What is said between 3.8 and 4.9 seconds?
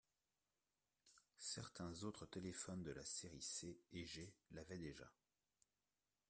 et G l'avaient